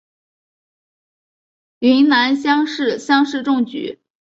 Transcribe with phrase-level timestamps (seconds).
[1.77, 3.99] 云南乡试乡试中举。